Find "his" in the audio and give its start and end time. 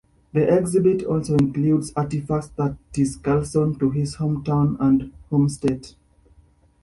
3.91-4.15